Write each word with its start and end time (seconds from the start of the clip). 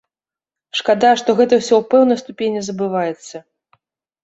Шкада, 0.79 1.11
што 1.23 1.29
гэта 1.41 1.53
ўсё 1.61 1.69
ў 1.77 1.83
пэўнай 1.93 2.21
ступені 2.23 2.59
забываецца. 2.71 3.35